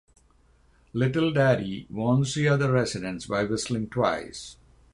Little 0.93 1.31
Daddy 1.31 1.85
warns 1.91 2.33
the 2.33 2.47
other 2.47 2.71
residents 2.71 3.27
by 3.27 3.43
whistling 3.43 3.87
twice. 3.87 4.57